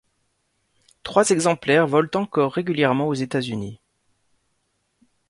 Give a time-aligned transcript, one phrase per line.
[1.03, 3.77] Trois exemplaires volent encore régulièrement aux É.-U.